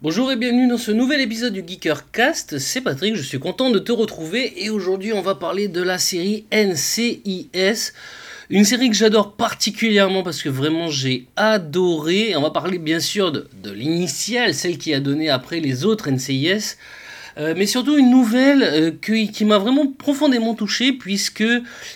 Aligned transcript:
Bonjour 0.00 0.30
et 0.30 0.36
bienvenue 0.36 0.68
dans 0.68 0.78
ce 0.78 0.92
nouvel 0.92 1.20
épisode 1.20 1.52
du 1.52 1.64
Geeker 1.66 2.12
Cast. 2.12 2.60
C'est 2.60 2.82
Patrick, 2.82 3.16
je 3.16 3.22
suis 3.22 3.40
content 3.40 3.68
de 3.70 3.80
te 3.80 3.90
retrouver 3.90 4.62
et 4.64 4.70
aujourd'hui 4.70 5.12
on 5.12 5.22
va 5.22 5.34
parler 5.34 5.66
de 5.66 5.82
la 5.82 5.98
série 5.98 6.44
NCIS. 6.52 7.92
Une 8.48 8.64
série 8.64 8.90
que 8.90 8.94
j'adore 8.94 9.32
particulièrement 9.32 10.22
parce 10.22 10.40
que 10.40 10.48
vraiment 10.48 10.88
j'ai 10.88 11.26
adoré. 11.34 12.36
On 12.36 12.42
va 12.42 12.50
parler 12.50 12.78
bien 12.78 13.00
sûr 13.00 13.32
de, 13.32 13.48
de 13.60 13.72
l'initiale, 13.72 14.54
celle 14.54 14.78
qui 14.78 14.94
a 14.94 15.00
donné 15.00 15.30
après 15.30 15.58
les 15.58 15.84
autres 15.84 16.08
NCIS. 16.08 16.76
Euh, 17.38 17.54
mais 17.56 17.66
surtout 17.66 17.96
une 17.96 18.10
nouvelle 18.10 18.62
euh, 18.62 18.90
qui, 19.00 19.44
m'a 19.44 19.58
vraiment 19.58 19.86
profondément 19.86 20.54
touché 20.54 20.92
puisque 20.92 21.44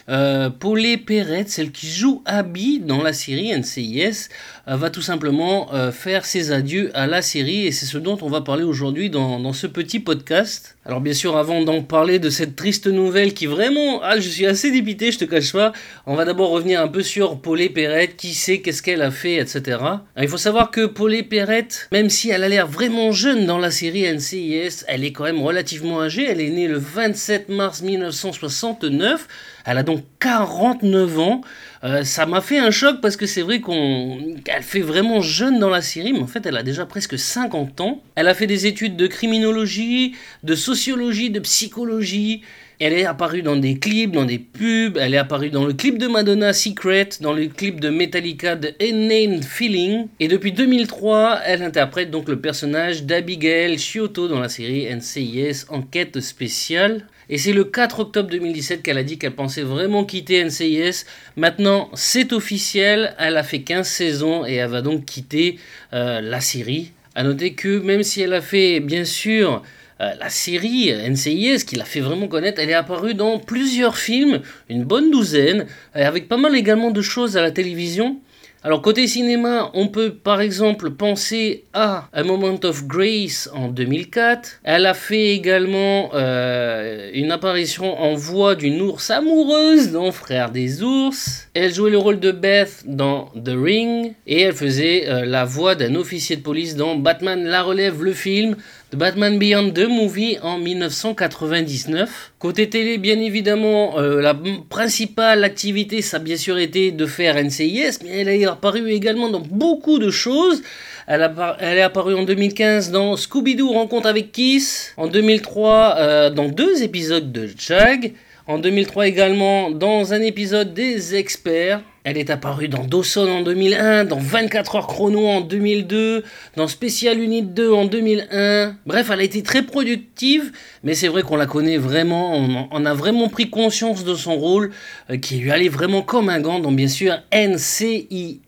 euh, 0.09 0.51
Paulé 0.51 0.97
Perret, 0.97 1.45
celle 1.49 1.73
qui 1.73 1.89
joue 1.89 2.23
Abby 2.27 2.79
dans 2.79 3.03
la 3.03 3.13
série 3.13 3.53
NCIS, 3.57 4.29
euh, 4.69 4.77
va 4.77 4.91
tout 4.91 5.03
simplement 5.03 5.71
faire 5.91 6.25
ses 6.25 6.53
adieux 6.53 6.91
à 6.95 7.07
la 7.07 7.23
série 7.23 7.67
et 7.67 7.73
c'est 7.73 7.87
ce 7.87 7.99
dont 7.99 8.19
on 8.23 8.29
va 8.29 8.41
parler 8.41 8.63
aujourd'hui 8.63 9.11
dans, 9.11 9.53
ce 9.53 9.67
petit 9.67 10.01
podcast. 10.01 10.77
Alors 10.85 11.01
bien 11.01 11.15
sûr, 11.15 11.37
avant 11.37 11.63
d'en 11.63 11.81
parler 11.83 12.19
de 12.19 12.29
cette 12.29 12.57
triste 12.57 12.89
nouvelle 12.89 13.35
qui 13.35 13.47
vraiment, 13.47 14.01
ah, 14.03 14.19
je 14.19 14.29
suis 14.29 14.47
assez 14.47 14.73
dépité, 14.73 15.13
je 15.13 15.19
te 15.19 15.25
cache 15.25 15.53
pas, 15.53 15.73
on 16.07 16.17
va 16.17 16.25
d'abord 16.25 16.51
revenir 16.51 16.81
un 16.81 16.89
peu 16.89 17.05
sur 17.05 17.41
Paulé 17.41 17.69
Perret, 17.69 18.09
qui 18.17 18.35
sait, 18.35 18.59
qu'est-ce 18.59 18.83
qu'elle 18.83 19.03
a 19.03 19.13
fait, 19.13 19.37
etc. 19.37 19.79
il 20.21 20.27
faut 20.27 20.39
savoir 20.39 20.73
que 20.73 20.87
Paulé 20.87 21.23
Perret, 21.23 21.69
même 21.93 22.11
si 22.11 22.31
elle 22.31 22.43
a 22.43 22.49
l'air 22.49 22.67
vraiment 22.67 23.13
jeune 23.13 23.47
dans 23.47 23.59
la 23.59 23.71
série 23.71 24.13
NCIS, 24.13 24.85
elle 24.89 25.05
est 25.05 25.13
quand 25.13 25.23
même 25.23 25.41
relativement 25.41 26.03
âgée. 26.03 26.27
Elle 26.29 26.41
est 26.41 26.51
née 26.51 26.67
le 26.67 26.79
27 26.79 27.49
mars 27.49 27.83
1969. 27.83 29.29
Elle 29.65 29.79
a 29.79 29.85
donc 29.85 30.03
49 30.19 31.19
ans. 31.21 31.43
Euh, 31.85 32.05
ça 32.05 32.27
m'a 32.27 32.41
fait 32.41 32.59
un 32.59 32.71
choc 32.71 33.01
parce 33.01 33.17
que 33.17 33.27
c'est 33.27 33.43
vrai 33.43 33.61
qu'elle 33.61 34.63
fait 34.63 34.81
vraiment 34.81 35.21
jeune 35.21 35.59
dans 35.59 35.69
la 35.69 35.83
série, 35.83 36.13
mais 36.13 36.21
en 36.21 36.29
fait 36.29 36.47
elle 36.47 36.57
a 36.57 36.63
déjà 36.63 36.87
presque 36.87 37.19
50 37.19 37.81
ans. 37.81 38.03
Elle 38.15 38.29
a 38.29 38.35
fait 38.35 38.47
des 38.47 38.67
études 38.67 38.97
de 38.97 39.09
criminologie, 39.09 40.15
de 40.45 40.55
sociologie, 40.55 41.31
de 41.31 41.41
psychologie. 41.41 42.43
Elle 42.85 42.95
est 42.95 43.05
apparue 43.05 43.43
dans 43.43 43.55
des 43.55 43.79
clips, 43.79 44.11
dans 44.11 44.25
des 44.25 44.41
pubs, 44.41 44.99
elle 45.01 45.15
est 45.15 45.19
apparue 45.19 45.51
dans 45.51 45.65
le 45.65 45.73
clip 45.73 45.99
de 45.99 46.09
Madonna 46.09 46.53
Secret, 46.53 47.11
dans 47.21 47.33
le 47.33 47.47
clip 47.47 47.79
de 47.79 47.91
Metallica 47.91 48.57
de 48.57 48.75
Unnamed 48.81 49.45
Feeling, 49.45 50.09
et 50.19 50.27
depuis 50.27 50.51
2003, 50.51 51.43
elle 51.47 51.63
interprète 51.63 52.11
donc 52.11 52.29
le 52.29 52.41
personnage 52.41 53.05
d'Abigail 53.05 53.79
Chioto 53.79 54.27
dans 54.27 54.41
la 54.41 54.49
série 54.49 54.93
NCIS 54.93 55.67
Enquête 55.69 56.19
spéciale. 56.19 57.07
Et 57.31 57.39
c'est 57.39 57.53
le 57.53 57.63
4 57.63 58.01
octobre 58.01 58.29
2017 58.31 58.83
qu'elle 58.83 58.99
a 58.99 59.05
dit 59.05 59.17
qu'elle 59.17 59.37
pensait 59.37 59.63
vraiment 59.63 60.05
quitter 60.05 60.43
NCIS. 60.43 61.05
Maintenant, 61.37 61.89
c'est 61.95 62.33
officiel, 62.33 63.15
elle 63.17 63.37
a 63.37 63.45
fait 63.45 63.61
15 63.61 63.87
saisons 63.87 64.45
et 64.45 64.55
elle 64.55 64.71
va 64.71 64.83
donc 64.83 65.05
quitter 65.05 65.61
euh, 65.93 66.21
la 66.21 66.41
série. 66.41 66.91
A 67.15 67.23
noter 67.23 67.53
que 67.53 67.79
même 67.79 68.03
si 68.03 68.23
elle 68.23 68.33
a 68.33 68.41
fait, 68.41 68.81
bien 68.81 69.05
sûr, 69.05 69.63
euh, 70.03 70.11
la 70.19 70.29
série 70.29 70.93
NCIS, 70.93 71.65
qui 71.65 71.77
l'a 71.77 71.85
fait 71.85 72.01
vraiment 72.01 72.27
connaître, 72.27 72.61
elle 72.61 72.71
est 72.71 72.75
apparue 72.75 73.15
dans 73.15 73.39
plusieurs 73.39 73.97
films, 73.97 74.41
une 74.69 74.85
bonne 74.85 75.11
douzaine, 75.11 75.67
avec 75.95 76.29
pas 76.29 76.37
mal 76.37 76.57
également 76.57 76.91
de 76.91 77.03
choses 77.03 77.37
à 77.37 77.43
la 77.43 77.51
télévision. 77.51 78.19
Alors 78.65 78.81
côté 78.81 79.09
cinéma, 79.09 79.73
on 79.75 79.89
peut 79.89 80.15
par 80.15 80.41
exemple 80.41 80.93
penser 80.93 81.65
à 81.73 82.09
A 82.13 82.23
Moment 82.23 82.61
of 82.63 82.87
Grace 82.87 83.51
en 83.53 83.67
2004. 83.67 84.61
Elle 84.63 84.87
a 84.87 84.95
fait 84.95 85.31
également 85.31 86.11
euh, 86.15 87.11
une 87.13 87.33
apparition 87.33 88.01
en 88.01 88.15
voix 88.15 88.55
d'une 88.55 88.81
ours 88.81 89.11
amoureuse 89.11 89.91
dans 89.91 90.13
Frères 90.13 90.53
des 90.53 90.81
ours. 90.81 91.49
Elle 91.55 91.75
jouait 91.75 91.91
le 91.91 91.99
rôle 91.99 92.21
de 92.21 92.31
Beth 92.31 92.85
dans 92.87 93.33
The 93.35 93.51
Ring 93.53 94.15
et 94.29 94.43
elle 94.43 94.55
faisait 94.55 95.09
euh, 95.09 95.25
la 95.25 95.45
voix 95.45 95.75
d'un 95.75 95.97
officier 95.97 96.37
de 96.37 96.43
police 96.43 96.77
dans 96.77 96.95
Batman 96.95 97.43
la 97.43 97.63
relève 97.65 98.05
le 98.05 98.13
film 98.13 98.55
The 98.93 98.97
Batman 98.97 99.39
Beyond 99.39 99.71
the 99.71 99.89
Movie 99.89 100.37
en 100.43 100.59
1999. 100.59 102.33
Côté 102.39 102.69
télé, 102.69 102.99
bien 102.99 103.19
évidemment, 103.19 103.99
euh, 103.99 104.21
la 104.21 104.37
principale 104.69 105.45
activité, 105.45 106.03
ça 106.03 106.19
a 106.19 106.21
bien 106.21 106.37
sûr 106.37 106.59
été 106.59 106.93
de 106.93 107.07
faire 107.07 107.43
NCIS, 107.43 108.01
mais 108.05 108.21
elle 108.21 108.29
est 108.29 108.45
apparue 108.53 108.91
également 108.91 109.29
dans 109.29 109.41
beaucoup 109.41 109.99
de 109.99 110.11
choses. 110.11 110.63
Elle, 111.07 111.21
est 111.61 111.83
apparue 111.83 112.15
en 112.15 112.23
2015 112.23 112.91
dans 112.91 113.17
Scooby-Doo 113.17 113.73
Rencontre 113.73 114.07
avec 114.07 114.31
Kiss, 114.33 114.95
en 114.97 115.09
2003 115.09 115.97
euh, 115.99 116.31
dans 116.31 116.49
deux 116.49 116.83
épisodes 116.83 117.33
de 117.33 117.49
Jag, 117.59 118.13
en 118.47 118.59
2003 118.59 119.09
également 119.09 119.71
dans 119.71 120.13
un 120.13 120.21
épisode 120.21 120.75
des 120.75 121.17
Experts, 121.17 121.83
elle 122.05 122.19
est 122.19 122.31
apparue 122.31 122.69
dans 122.69 122.85
Dawson 122.85 123.29
en 123.29 123.43
2001, 123.43 124.05
dans 124.07 124.19
24 124.19 124.75
heures 124.75 124.87
chrono 124.89 125.25
en 125.27 125.41
2002, 125.41 126.25
dans 126.57 126.67
Special 126.67 127.21
Unit 127.21 127.43
2 127.43 127.73
en 127.73 127.85
2001. 127.85 128.75
Bref, 128.87 129.11
elle 129.13 129.21
a 129.21 129.23
été 129.23 129.43
très 129.45 129.63
productive, 129.63 130.51
mais 130.83 130.95
c'est 130.95 131.07
vrai 131.07 131.23
qu'on 131.23 131.37
la 131.37 131.47
connaît 131.47 131.77
vraiment, 131.77 132.35
on, 132.73 132.85
a 132.87 132.95
vraiment 132.95 133.29
pris 133.29 133.51
conscience 133.51 134.05
de 134.05 134.17
son 134.17 134.35
rôle, 134.35 134.73
euh, 135.11 135.17
qui 135.17 135.37
lui 135.37 135.53
allait 135.53 135.69
vraiment 135.69 136.03
comme 136.03 136.29
un 136.29 136.41
gant 136.41 136.59
dans 136.59 136.73
bien 136.73 136.89
sûr 136.89 137.15
NCIS. 137.33 138.41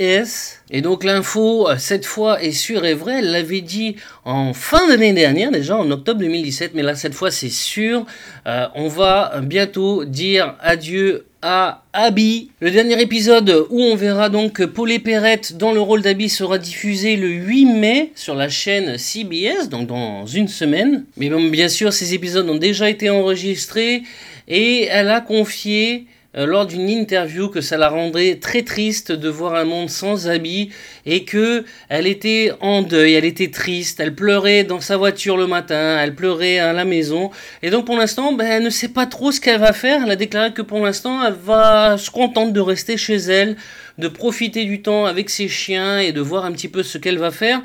Et 0.71 0.82
donc 0.82 1.04
l'info, 1.04 1.69
euh, 1.69 1.76
cette 1.78 2.06
fois, 2.06 2.42
est 2.42 2.50
sûre 2.50 2.84
et 2.84 2.94
vraie, 2.94 3.21
elle 3.21 3.31
l'avait 3.31 3.60
dit 3.60 3.97
en 4.25 4.53
fin 4.53 4.88
d'année 4.88 5.12
dernière, 5.12 5.53
déjà 5.53 5.76
en 5.76 5.88
octobre 5.92 6.19
2017, 6.19 6.72
mais 6.75 6.82
là 6.82 6.97
cette 6.97 7.15
fois 7.15 7.31
c'est 7.31 7.50
sûr, 7.50 8.04
euh, 8.48 8.66
on 8.75 8.88
va 8.88 9.41
bientôt 9.42 10.04
dire 10.04 10.56
adieu 10.60 11.26
à 11.47 11.82
Abby. 11.93 12.50
Le 12.60 12.71
dernier 12.71 12.99
épisode 13.03 13.66
où 13.69 13.78
on 13.78 13.97
verra 13.97 14.31
donc 14.31 14.65
Paulé 14.65 14.99
Perrette 14.99 15.59
dans 15.59 15.72
le 15.72 15.81
rôle 15.81 16.00
d'Abby 16.00 16.31
sera 16.31 16.56
diffusé 16.56 17.16
le 17.16 17.28
8 17.28 17.66
mai 17.66 18.12
sur 18.15 18.34
la 18.34 18.49
chaîne 18.49 18.97
CBS, 18.97 19.69
donc 19.69 19.87
dans 19.87 20.25
une 20.25 20.49
semaine. 20.49 21.04
Mais 21.19 21.28
bien 21.50 21.69
sûr, 21.69 21.93
ces 21.93 22.15
épisodes 22.15 22.49
ont 22.49 22.56
déjà 22.56 22.88
été 22.88 23.10
enregistrés 23.10 24.04
et 24.49 24.84
elle 24.84 25.10
a 25.10 25.21
confié 25.21 26.06
lors 26.34 26.67
d'une 26.67 26.89
interview 26.89 27.49
que 27.49 27.61
ça 27.61 27.77
la 27.77 27.89
rendrait 27.89 28.37
très 28.37 28.62
triste 28.62 29.12
de 29.12 29.28
voir 29.28 29.55
un 29.55 29.65
monde 29.65 29.91
sans 29.91 30.28
habits 30.28 30.71
et 31.06 31.25
que 31.25 31.65
elle 31.89 32.06
était 32.06 32.53
en 32.61 32.83
deuil, 32.83 33.15
elle 33.15 33.25
était 33.25 33.50
triste, 33.50 34.00
elle 34.00 34.15
pleurait 34.15 34.65
dans 34.65 34.81
sa 34.81 34.97
voiture 34.97 35.37
le 35.37 35.47
matin, 35.47 35.99
elle 36.00 36.15
pleurait 36.15 36.59
à 36.59 36.72
la 36.72 36.84
maison 36.84 37.31
et 37.62 37.71
donc 37.71 37.87
pour 37.87 37.97
l'instant 37.97 38.33
ben, 38.33 38.47
elle 38.47 38.62
ne 38.65 38.71
sait 38.71 38.89
pas 38.89 39.06
trop 39.06 39.33
ce 39.33 39.41
qu'elle 39.41 39.61
va 39.61 39.72
faire, 39.72 40.03
elle 40.05 40.11
a 40.11 40.17
déclaré 40.17 40.53
que 40.53 40.62
pour 40.62 40.81
l'instant 40.81 41.25
elle 41.25 41.34
va 41.34 41.97
se 41.99 42.11
contenter 42.11 42.53
de 42.53 42.61
rester 42.61 42.97
chez 42.97 43.16
elle, 43.16 43.56
de 43.99 44.09
profiter 44.09 44.65
du 44.65 44.83
temps 44.83 45.06
avec 45.06 45.31
ses 45.31 45.49
chiens 45.49 45.99
et 45.99 46.12
de 46.12 46.21
voir 46.21 46.45
un 46.45 46.53
petit 46.53 46.69
peu 46.69 46.83
ce 46.83 46.99
qu'elle 46.99 47.19
va 47.19 47.31
faire. 47.31 47.62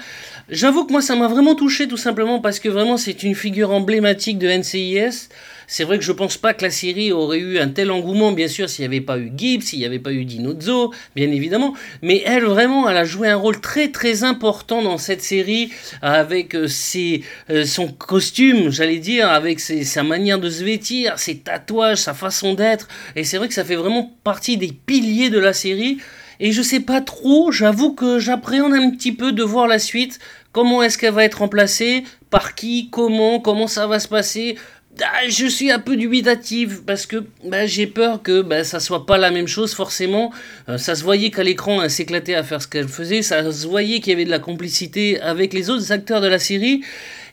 J'avoue 0.49 0.85
que 0.85 0.91
moi 0.91 1.01
ça 1.01 1.15
m'a 1.15 1.27
vraiment 1.27 1.55
touché 1.55 1.87
tout 1.87 1.97
simplement 1.97 2.39
parce 2.39 2.59
que 2.59 2.69
vraiment 2.69 2.97
c'est 2.97 3.23
une 3.23 3.35
figure 3.35 3.71
emblématique 3.71 4.37
de 4.37 4.47
NCIS. 4.47 5.29
C'est 5.71 5.83
vrai 5.83 5.99
que 5.99 6.03
je 6.03 6.11
pense 6.11 6.35
pas 6.35 6.55
que 6.55 6.63
la 6.63 6.71
série 6.71 7.11
aurait 7.11 7.37
eu 7.37 7.59
un 7.59 7.69
tel 7.69 7.91
engouement, 7.91 8.31
bien 8.31 8.47
sûr, 8.47 8.67
s'il 8.67 8.81
n'y 8.81 8.87
avait 8.87 9.05
pas 9.05 9.19
eu 9.19 9.31
Gibbs, 9.37 9.61
s'il 9.61 9.77
n'y 9.77 9.85
avait 9.85 9.99
pas 9.99 10.11
eu 10.11 10.25
Dinozzo, 10.25 10.91
bien 11.15 11.31
évidemment. 11.31 11.75
Mais 12.01 12.23
elle, 12.25 12.45
vraiment, 12.45 12.89
elle 12.89 12.97
a 12.97 13.03
joué 13.03 13.29
un 13.29 13.35
rôle 13.35 13.61
très 13.61 13.89
très 13.89 14.23
important 14.23 14.81
dans 14.81 14.97
cette 14.97 15.21
série 15.21 15.71
avec 16.01 16.55
euh, 16.55 16.67
ses, 16.67 17.21
euh, 17.51 17.65
son 17.65 17.87
costume, 17.87 18.71
j'allais 18.71 18.97
dire, 18.97 19.29
avec 19.29 19.59
sa 19.59 20.01
manière 20.01 20.39
de 20.39 20.49
se 20.49 20.63
vêtir, 20.63 21.19
ses 21.19 21.37
tatouages, 21.37 21.99
sa 21.99 22.15
façon 22.15 22.55
d'être. 22.55 22.87
Et 23.15 23.23
c'est 23.23 23.37
vrai 23.37 23.47
que 23.47 23.53
ça 23.53 23.63
fait 23.63 23.75
vraiment 23.75 24.17
partie 24.23 24.57
des 24.57 24.71
piliers 24.71 25.29
de 25.29 25.37
la 25.37 25.53
série. 25.53 25.99
Et 26.39 26.51
je 26.51 26.63
sais 26.63 26.79
pas 26.79 27.01
trop, 27.01 27.51
j'avoue 27.51 27.93
que 27.93 28.17
j'appréhende 28.17 28.73
un 28.73 28.89
petit 28.89 29.11
peu 29.11 29.33
de 29.33 29.43
voir 29.43 29.67
la 29.67 29.77
suite. 29.77 30.17
Comment 30.51 30.81
est-ce 30.81 30.97
qu'elle 30.97 31.13
va 31.13 31.25
être 31.25 31.39
remplacée? 31.39 32.05
Par 32.31 32.55
qui? 32.55 32.89
Comment? 32.89 33.39
Comment 33.39 33.67
ça 33.67 33.85
va 33.85 33.99
se 33.99 34.07
passer? 34.07 34.57
Ah, 35.01 35.27
je 35.29 35.45
suis 35.45 35.71
un 35.71 35.79
peu 35.79 35.95
dubitatif 35.95 36.81
parce 36.85 37.05
que 37.05 37.23
bah, 37.45 37.65
j'ai 37.65 37.87
peur 37.87 38.21
que 38.21 38.41
bah, 38.41 38.63
ça 38.63 38.79
soit 38.79 39.05
pas 39.05 39.17
la 39.17 39.31
même 39.31 39.47
chose 39.47 39.73
forcément. 39.73 40.33
Euh, 40.67 40.77
ça 40.77 40.95
se 40.95 41.03
voyait 41.03 41.29
qu'à 41.29 41.43
l'écran 41.43 41.81
elle 41.81 41.91
s'éclatait 41.91 42.35
à 42.35 42.43
faire 42.43 42.61
ce 42.61 42.67
qu'elle 42.67 42.87
faisait, 42.87 43.21
ça 43.21 43.51
se 43.51 43.67
voyait 43.67 43.99
qu'il 43.99 44.11
y 44.11 44.15
avait 44.15 44.25
de 44.25 44.29
la 44.29 44.39
complicité 44.39 45.21
avec 45.21 45.53
les 45.53 45.69
autres 45.69 45.91
acteurs 45.91 46.21
de 46.21 46.27
la 46.27 46.39
série. 46.39 46.81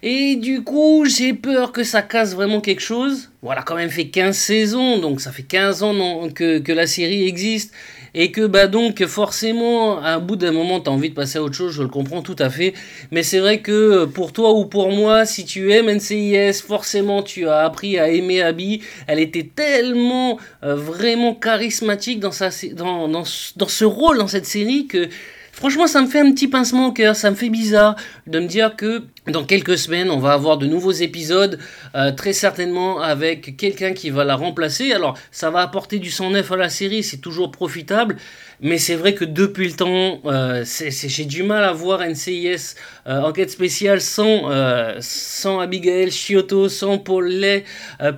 Et 0.09 0.37
du 0.37 0.63
coup, 0.63 1.05
j'ai 1.05 1.35
peur 1.35 1.73
que 1.73 1.83
ça 1.83 2.01
casse 2.01 2.33
vraiment 2.33 2.61
quelque 2.61 2.81
chose. 2.81 3.29
Voilà, 3.43 3.63
quand 3.63 3.75
même 3.75 3.91
fait 3.91 4.07
15 4.07 4.37
saisons, 4.37 4.99
donc 4.99 5.21
ça 5.21 5.33
fait 5.33 5.43
15 5.43 5.83
ans 5.83 6.29
que, 6.33 6.61
que 6.61 6.71
la 6.71 6.87
série 6.87 7.27
existe. 7.27 7.75
Et 8.15 8.31
que 8.31 8.47
bah 8.47 8.69
donc 8.69 9.05
forcément 9.07 9.99
à 10.01 10.21
bout 10.21 10.37
d'un 10.37 10.53
moment 10.53 10.79
tu 10.81 10.89
as 10.89 10.93
envie 10.93 11.11
de 11.11 11.15
passer 11.15 11.39
à 11.39 11.43
autre 11.43 11.57
chose, 11.57 11.73
je 11.73 11.83
le 11.83 11.89
comprends 11.89 12.23
tout 12.23 12.37
à 12.39 12.51
fait, 12.51 12.73
mais 13.11 13.25
c'est 13.25 13.41
vrai 13.41 13.61
que 13.61 14.05
pour 14.05 14.33
toi 14.33 14.53
ou 14.55 14.65
pour 14.65 14.93
moi, 14.93 15.27
si 15.27 15.45
tu 15.45 15.73
aimes 15.73 15.91
NCIS, 15.91 16.63
forcément 16.65 17.25
tu 17.25 17.49
as 17.49 17.65
appris 17.65 17.99
à 17.99 18.09
aimer 18.09 18.41
Abby, 18.43 18.83
elle 19.09 19.19
était 19.19 19.51
tellement 19.55 20.39
euh, 20.63 20.77
vraiment 20.77 21.35
charismatique 21.35 22.21
dans, 22.21 22.33
sa, 22.33 22.51
dans, 22.75 23.09
dans, 23.09 23.25
dans 23.57 23.69
ce 23.69 23.85
rôle 23.85 24.19
dans 24.19 24.29
cette 24.29 24.47
série 24.47 24.87
que 24.87 25.09
Franchement, 25.57 25.87
ça 25.87 26.03
me 26.03 26.07
fait 26.07 26.21
un 26.21 26.33
petit 26.33 26.49
pincement 26.49 26.89
au 26.89 26.93
cœur, 26.93 27.17
ça 27.17 27.31
me 27.31 27.35
fait 27.35 27.49
bizarre 27.49 27.97
de 28.27 28.41
me 28.41 28.47
dire 28.47 28.77
que 28.77 29.05
dans 29.29 29.45
quelques 29.45 29.79
semaines, 29.79 30.11
on 30.11 30.19
va 30.19 30.33
avoir 30.33 30.59
de 30.59 30.67
nouveaux 30.67 30.93
épisodes, 30.93 31.59
euh, 31.95 32.13
très 32.13 32.33
certainement 32.33 33.01
avec 33.01 33.57
quelqu'un 33.57 33.93
qui 33.93 34.11
va 34.11 34.25
la 34.25 34.37
remplacer. 34.37 34.93
Alors, 34.93 35.19
ça 35.31 35.51
va 35.51 35.61
apporter 35.61 35.99
du 35.99 36.11
sang 36.11 36.31
neuf 36.31 36.51
à 36.53 36.57
la 36.57 36.69
série, 36.69 37.03
c'est 37.03 37.19
toujours 37.19 37.51
profitable. 37.51 38.17
Mais 38.61 38.79
c'est 38.79 38.95
vrai 38.95 39.15
que 39.15 39.25
depuis 39.25 39.69
le 39.69 39.75
temps, 39.75 40.21
euh, 40.25 40.65
j'ai 40.65 41.25
du 41.25 41.43
mal 41.43 41.63
à 41.63 41.73
voir 41.73 42.01
NCIS 42.01 42.75
euh, 43.07 43.21
enquête 43.21 43.51
spéciale 43.51 44.01
sans, 44.01 44.51
euh, 44.51 44.97
sans 45.01 45.61
Abigail 45.61 46.11
Chioto, 46.11 46.69
sans 46.69 46.99
Paul 46.99 47.29
Lay, 47.29 47.65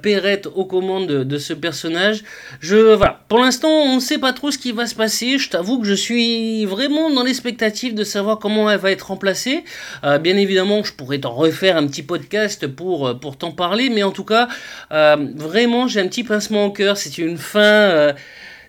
Perrette 0.02 0.46
aux 0.46 0.64
commandes 0.64 1.06
de, 1.06 1.38
ce 1.38 1.52
personnage. 1.52 2.22
Je, 2.60 2.94
voilà. 2.94 3.20
Pour 3.28 3.38
l'instant, 3.38 3.68
on 3.68 3.96
ne 3.96 4.00
sait 4.00 4.18
pas 4.18 4.32
trop 4.32 4.50
ce 4.50 4.58
qui 4.58 4.72
va 4.72 4.86
se 4.86 4.94
passer. 4.94 5.38
Je 5.38 5.50
t'avoue 5.50 5.80
que 5.80 5.86
je 5.86 5.94
suis 5.94 6.64
vraiment 6.64 7.10
dans 7.10 7.24
l'expectative 7.24 7.94
de 7.94 8.04
savoir 8.04 8.38
comment 8.38 8.70
elle 8.70 8.78
va 8.78 8.90
être 8.90 9.08
remplacée. 9.08 9.64
bien 10.02 10.36
évidemment, 10.36 10.82
je 10.84 10.92
pourrais 10.98 11.20
t'en 11.20 11.32
refaire 11.32 11.78
un 11.78 11.86
petit 11.86 12.02
podcast 12.02 12.66
pour, 12.66 13.18
pour 13.18 13.38
t'en 13.38 13.52
parler. 13.52 13.88
Mais 13.88 14.02
en 14.02 14.12
tout 14.12 14.24
cas, 14.24 14.48
vraiment, 14.90 15.88
j'ai 15.88 16.00
un 16.00 16.08
petit 16.08 16.24
pincement 16.24 16.66
au 16.66 16.70
cœur. 16.72 16.98
C'est 16.98 17.16
une 17.16 17.38
fin 17.38 18.14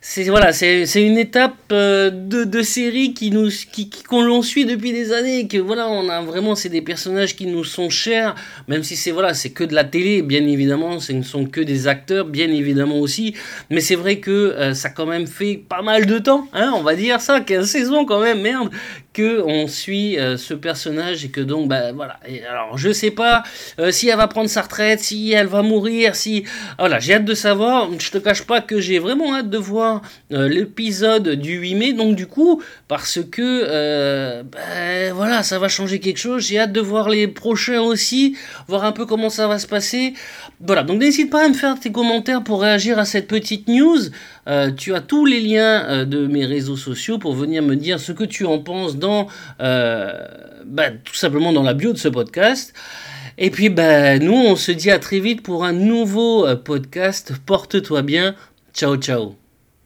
c'est 0.02 0.24
voilà, 0.30 0.54
c'est 0.54 0.86
une 0.96 1.18
étape 1.18 1.58
euh, 1.74 2.10
de, 2.10 2.46
de, 2.46 2.62
série 2.62 3.14
qui 3.14 3.32
nous 3.32 3.50
qui, 3.50 3.90
qu'on 3.90 4.22
l'on 4.22 4.42
suit 4.42 4.64
depuis 4.64 4.94
des 4.94 5.12
années 5.12 5.50
que 5.50 5.58
voilà, 5.58 5.90
on 5.90 6.08
a 6.08 6.22
vraiment 6.22 6.56
c'est 6.56 6.70
des 6.70 6.82
personnages 6.82 7.36
qui 7.36 7.48
nous 7.48 7.66
sont 7.66 7.90
chers 7.90 8.34
même 8.70 8.82
si 8.82 8.96
c'est 8.96 9.12
voilà, 9.12 9.34
c'est 9.34 9.50
que 9.50 9.66
de 9.66 9.76
la 9.76 9.84
télé 9.84 10.22
bien 10.22 10.46
évidemment, 10.48 11.02
ce 11.02 11.12
ne 11.12 11.22
sont 11.22 11.46
que 11.46 11.60
des 11.60 11.90
acteurs 11.90 12.26
bien 12.26 12.50
évidemment 12.50 12.98
aussi, 13.00 13.36
mais 13.70 13.82
c'est 13.82 13.96
vrai 13.96 14.20
que 14.20 14.32
euh, 14.32 14.74
ça 14.74 14.90
quand 14.90 15.06
même 15.06 15.28
fait 15.28 15.62
pas 15.68 15.82
mal 15.82 16.06
de 16.06 16.18
temps, 16.18 16.48
hein, 16.54 16.72
on 16.76 16.82
va 16.82 16.96
dire 16.96 17.20
ça, 17.20 17.42
15 17.42 17.70
saisons 17.70 18.06
quand 18.06 18.22
même, 18.22 18.42
merde, 18.42 18.70
que 19.12 19.42
on 19.46 19.68
suit 19.68 20.18
euh, 20.18 20.38
ce 20.38 20.54
personnage 20.54 21.26
et 21.26 21.30
que 21.30 21.42
donc 21.42 21.68
bah 21.68 21.92
voilà, 21.92 22.22
et 22.26 22.46
alors 22.46 22.78
je 22.78 22.94
sais 22.94 23.12
pas 23.12 23.44
si 23.92 24.08
elle 24.08 24.18
va 24.18 24.28
prendre 24.28 24.50
sa 24.50 24.62
retraite, 24.62 25.02
si 25.02 25.34
elle 25.34 25.48
va 25.48 25.62
mourir, 25.62 26.16
si 26.16 26.46
voilà, 26.78 27.00
j'ai 27.00 27.16
hâte 27.16 27.26
de 27.26 27.34
savoir, 27.34 27.90
je 28.00 28.12
te 28.12 28.18
cache 28.18 28.44
pas 28.44 28.62
que 28.62 28.80
j'ai 28.80 29.00
vraiment 29.00 29.36
hâte 29.36 29.50
de 29.50 29.58
voir 29.58 29.89
euh, 30.32 30.48
l'épisode 30.48 31.30
du 31.30 31.58
8 31.58 31.76
mai, 31.76 31.94
donc 31.94 32.16
du 32.16 32.28
coup, 32.28 32.62
parce 32.88 33.20
que 33.32 33.42
euh, 33.42 34.44
ben, 34.44 35.14
voilà, 35.14 35.44
ça 35.44 35.60
va 35.60 35.68
changer 35.68 36.00
quelque 36.00 36.18
chose. 36.18 36.46
J'ai 36.46 36.60
hâte 36.60 36.72
de 36.72 36.82
voir 36.82 37.10
les 37.10 37.28
prochains 37.28 37.82
aussi, 37.82 38.36
voir 38.68 38.84
un 38.84 38.92
peu 38.92 39.06
comment 39.06 39.30
ça 39.30 39.48
va 39.48 39.60
se 39.60 39.68
passer. 39.68 40.14
Voilà, 40.62 40.84
donc 40.84 41.00
n'hésite 41.00 41.30
pas 41.30 41.46
à 41.46 41.50
me 41.50 41.54
faire 41.54 41.80
tes 41.80 41.92
commentaires 41.92 42.44
pour 42.44 42.62
réagir 42.62 43.00
à 43.00 43.06
cette 43.06 43.28
petite 43.28 43.68
news. 43.68 44.00
Euh, 44.48 44.72
tu 44.72 44.94
as 44.94 45.02
tous 45.02 45.26
les 45.26 45.40
liens 45.40 46.06
de 46.06 46.28
mes 46.28 46.46
réseaux 46.46 46.78
sociaux 46.78 47.18
pour 47.18 47.34
venir 47.34 47.64
me 47.64 47.76
dire 47.76 48.00
ce 48.00 48.12
que 48.12 48.24
tu 48.24 48.46
en 48.46 48.60
penses 48.60 48.98
dans, 48.98 49.28
ben, 49.60 51.00
tout 51.04 51.16
simplement 51.16 51.54
dans 51.54 51.64
la 51.64 51.74
bio 51.74 51.94
de 51.94 51.98
ce 51.98 52.08
podcast. 52.08 52.74
Et 53.38 53.52
puis, 53.52 53.70
ben, 53.70 54.22
nous, 54.22 54.34
on 54.34 54.56
se 54.56 54.72
dit 54.72 54.92
à 54.92 55.00
très 55.00 55.20
vite 55.20 55.42
pour 55.42 55.64
un 55.64 55.74
nouveau 55.74 56.46
podcast. 56.58 57.34
Porte-toi 57.46 58.02
bien. 58.02 58.36
Ciao, 58.74 58.96
ciao. 58.98 59.49